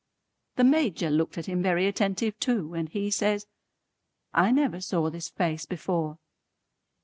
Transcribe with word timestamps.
The 0.55 0.63
Major 0.63 1.11
looked 1.11 1.37
at 1.37 1.45
him 1.45 1.61
very 1.61 1.85
attentive 1.85 2.39
too, 2.39 2.73
and 2.73 2.89
he 2.89 3.11
says 3.11 3.45
"I 4.33 4.49
never 4.51 4.81
saw 4.81 5.11
this 5.11 5.29
face 5.29 5.67
before." 5.67 6.17